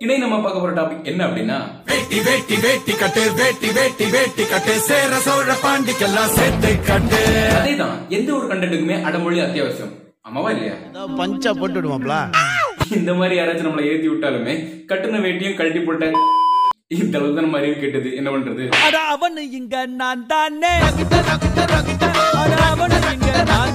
[0.00, 1.56] இணை நம்ம பார்க்க போற டாபிக் என்ன அப்படின்னா
[1.88, 4.74] வேட்டி வேட்டி வேட்டி கட்டு வேட்டி வேட்டி வேட்டி கட்டு.
[4.88, 7.20] சேர சோழ பாண்டிக்கெல்லாம் சேர்த்து கட்டு.
[7.56, 9.92] அதேதான் எந்த ஒரு கண்டென்ட்டுக்குமே அடமொழி அத்தியாவசியம்.
[10.28, 10.76] ஆமாவா இல்லையா?
[11.20, 12.14] பஞ்சா போட்டு விடுவாப்ல
[12.98, 14.54] இந்த மாதிரி யாராச்சும் நம்மளை ஏத்தி விட்டாலுமே
[14.90, 16.04] கட்டுன வேட்டியும் கழட்டி போட்ட
[16.96, 18.08] இந்த அளவுக்கு தான் நம்ம அறிவு கேட்டது.
[18.18, 18.62] என்ன பண்றது?
[18.84, 20.72] அட அவனு இங்க நான் தானே.
[22.70, 23.67] அவனு இங்க நான்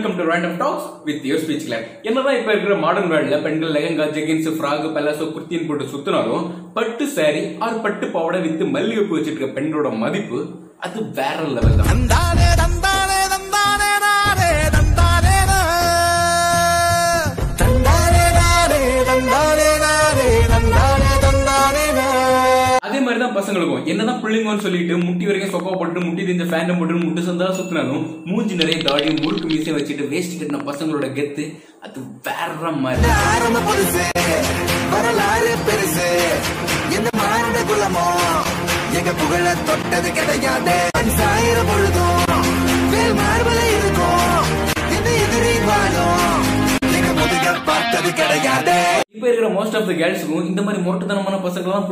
[0.00, 4.04] welcome to random talks with your speech clock என்னதான் இப்ப இருக்கிற மாடர்ன் வேர்ல்ட்ல பெண்கள் லெகங்கா
[4.14, 9.56] ஜெகின்ஸ் ஃப்ராக் பெலாசோ குர்த்தின்னு போட்டு சுத்தினாலும் பட்டு சாரி ஆர் பட்டு பாவடை வித்து மல்லிகைப்பூ வச்சிட்டு இருக்க
[9.58, 10.40] பெண்களோட மதிப்பு
[10.80, 11.90] அது வேற லெவல் தான்.
[23.10, 23.84] மாதிரி தான் பசங்களுக்கும்.
[23.84, 28.54] என்னதான் பிள்ளைங்கன்னு சொல்லிட்டு முட்டி வரைக்கும் சொக்கா போட்டு முட்டி தெரிஞ்ச ஃபேண்டம் போட்டு முட்டு சந்தா சுத்தினாலும் மூஞ்சி
[28.54, 31.44] நிறைய தாடியும் முறுக்கு மீசையும் வச்சுட்டு வேஸ்ட் கட்டின பசங்களோட கெத்து
[31.86, 33.08] அது வேற மாதிரி.
[34.92, 36.08] வரலாறு பெருசு.
[36.96, 37.58] எந்த மாநில
[38.98, 40.76] எங்க புகழ தொட்டது கிடையாது.
[49.80, 51.88] ஆஃப் த கேர்ள்ஸுக்கும் இந்த மாதிரி முரட்டுத்தனமான பசங்க எல்லாம்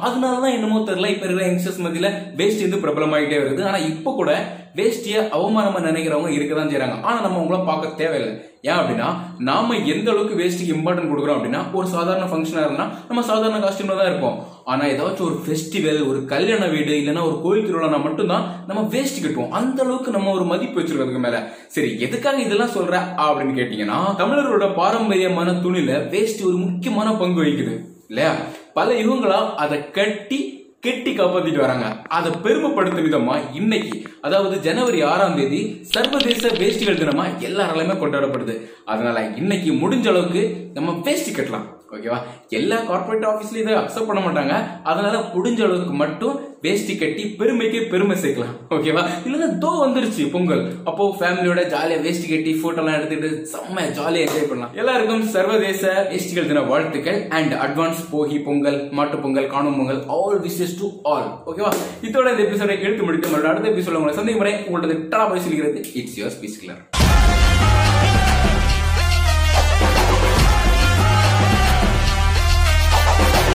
[0.00, 3.62] அதனால தான் என்னமோ தெரியல இப்போ இருக்கிற யங்ஸ்டர்ஸ் மத்தியில் வேஸ்ட் வந்து பிரபலமாயிட்டே வருது.
[3.68, 4.30] ஆனால் இப்போ கூட
[4.76, 8.44] வேஷ்டிய அவமானமா நினைக்கிறவங்க இருக்கதான் செய்யறாங்க ஆனா நம்ம அவங்கள பார்க்க தேவையில்லை.
[8.62, 13.66] ஏன் அப்படின்னா நாம எந்த அளவுக்கு வேஷ்டிக்கு இம்பார்ட்டன்ட் கொடுக்குறோம் அப்படின்னா ஒரு சாதாரண ஃபங்க்ஷனா இருந்தா நம்ம சாதாரண
[13.66, 14.46] காஸ்டியூம்ல தான் இருப்போம்.
[14.64, 19.48] ஆனா ஏதாச்சும் ஒரு ஃபெஸ்டிவல் ஒரு கல்யாண வீடு இல்லைன்னா ஒரு கோயில் திருவிழா மட்டும்தான் நம்ம வேஷ்டி கட்டுவோம்.
[19.48, 21.52] அந்த அளவுக்கு நம்ம ஒரு மதிப்பு வச்சிருக்கிறதுக்கு மேல.
[21.66, 27.76] சரி எதுக்காக இதெல்லாம் சொல்ற அப்படின்னு கேட்டீங்கன்னா தமிழர்களோட பாரம்பரியமான துணில வேஷ்டி ஒரு முக்கியமான பங்கு வகிக்குது.
[28.08, 28.34] இல்லையா?
[28.74, 31.86] பல யுகங்களா அதை கட்டி கெட்டி காப்பாத்திட்டு வராங்க.
[32.16, 35.60] அதை பெருமைப்படுத்தும் விதமா இன்னைக்கு அதாவது ஜனவரி ஆறாம் தேதி
[35.94, 38.54] சர்வதேச வேஷ்டிகள் தினமா எல்லாராலையுமே கொண்டாடப்படுது.
[38.92, 40.44] அதனால இன்னைக்கு முடிஞ்ச அளவுக்கு
[40.78, 41.68] நம்ம வேஷ்டி கட்டலாம்.
[41.94, 42.18] ஓகேவா?
[42.58, 44.54] எல்லா கார்ப்பரேட் ஆஃபீஸ்லயும் இதை அக்செப்ட் பண்ண மாட்டாங்க.
[44.90, 48.52] அதனால முடிஞ்ச அளவுக்கு மட்டும் வேஷ்டி கட்டி பெருமைக்கு பெருமை சேர்க்கலாம்.
[48.74, 49.02] ஓகேவா?
[49.26, 50.62] இல்லைன்னா தோ வந்துருச்சு பொங்கல்.
[50.84, 54.74] அப்போ ஃபேமிலியோட ஜாலியா வேஷ்டி கட்டி ஃபோட்டோலாம் எடுத்துட்டு செம்ம ஜாலியா என்ஜாய் பண்ணலாம்.
[54.80, 57.18] எல்லாருக்கும் சர்வதேச வேஷ்டிகள் தின வாழ்த்துக்கள்.
[57.38, 61.72] அண்ட் அட்வான்ஸ் போகி பொங்கல் மாட்டு பொங்கல் காணும் Pongal all wishes to all ஓகேவா
[62.02, 65.82] இதோட இந்த எபிசோட எடுத்து முடித்து மறுபடியும் அடுத்த எபிசோட உங்களை சந்திக்கும் முறை உங்களோட டா போய் சொல்கிறது
[65.94, 66.99] இட்ஸ் யுவர் ஸ்பீச் கிளர்